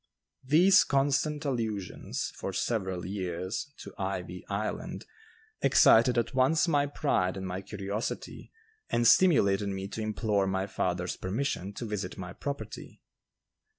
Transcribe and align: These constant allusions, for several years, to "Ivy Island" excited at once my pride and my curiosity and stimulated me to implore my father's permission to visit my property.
These 0.43 0.83
constant 0.83 1.45
allusions, 1.45 2.31
for 2.35 2.53
several 2.53 3.05
years, 3.05 3.71
to 3.77 3.93
"Ivy 3.99 4.43
Island" 4.49 5.05
excited 5.61 6.17
at 6.17 6.33
once 6.33 6.67
my 6.67 6.87
pride 6.87 7.37
and 7.37 7.45
my 7.47 7.61
curiosity 7.61 8.51
and 8.89 9.05
stimulated 9.07 9.69
me 9.69 9.87
to 9.89 10.01
implore 10.01 10.47
my 10.47 10.65
father's 10.65 11.17
permission 11.17 11.71
to 11.73 11.85
visit 11.85 12.17
my 12.17 12.33
property. 12.33 13.03